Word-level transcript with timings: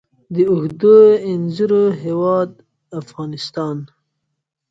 د 0.33 0.35
اوږدو 0.51 0.97
انځرو 1.29 1.83
هیواد 2.03 2.51
افغانستان. 2.99 3.77